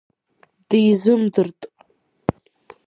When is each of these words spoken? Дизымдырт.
Дизымдырт. 0.69 1.59